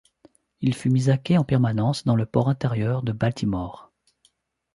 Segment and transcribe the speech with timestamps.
[0.61, 3.91] Il fut mis à quai en permanence dans le port intérieur de Baltimore.